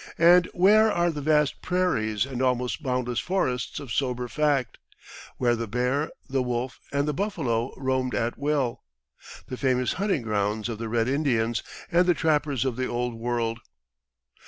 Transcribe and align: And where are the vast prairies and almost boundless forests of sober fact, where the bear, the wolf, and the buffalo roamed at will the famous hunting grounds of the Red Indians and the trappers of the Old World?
And 0.17 0.47
where 0.55 0.91
are 0.91 1.11
the 1.11 1.21
vast 1.21 1.61
prairies 1.61 2.25
and 2.25 2.41
almost 2.41 2.81
boundless 2.81 3.19
forests 3.19 3.79
of 3.79 3.91
sober 3.93 4.27
fact, 4.27 4.79
where 5.37 5.55
the 5.55 5.67
bear, 5.67 6.09
the 6.27 6.41
wolf, 6.41 6.79
and 6.91 7.07
the 7.07 7.13
buffalo 7.13 7.71
roamed 7.77 8.15
at 8.15 8.35
will 8.35 8.81
the 9.45 9.57
famous 9.57 9.93
hunting 9.93 10.23
grounds 10.23 10.69
of 10.69 10.79
the 10.79 10.89
Red 10.89 11.07
Indians 11.07 11.61
and 11.91 12.07
the 12.07 12.15
trappers 12.15 12.65
of 12.65 12.77
the 12.77 12.87
Old 12.87 13.13
World? 13.13 13.59